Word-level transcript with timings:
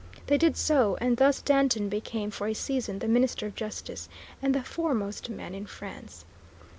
They 0.25 0.39
did 0.39 0.57
so, 0.57 0.97
and 0.99 1.17
thus 1.17 1.43
Danton 1.43 1.87
became 1.87 2.31
for 2.31 2.47
a 2.47 2.55
season 2.55 2.97
the 2.97 3.07
Minister 3.07 3.45
of 3.45 3.53
Justice 3.53 4.09
and 4.41 4.55
the 4.55 4.63
foremost 4.63 5.29
man 5.29 5.53
in 5.53 5.67
France. 5.67 6.25